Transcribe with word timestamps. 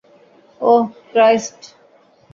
ওহ, 0.61 0.83
Christ. 1.11 1.59